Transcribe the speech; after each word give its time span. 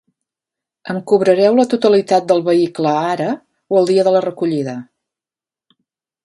Em 0.93 1.01
cobrareu 1.11 1.59
la 1.59 1.65
totalitat 1.73 2.25
del 2.31 2.41
vehicle 2.47 2.95
ara 3.11 3.29
o 3.75 3.79
el 3.83 3.91
dia 3.91 4.07
de 4.09 4.15
la 4.17 4.23
recollida? 4.27 4.75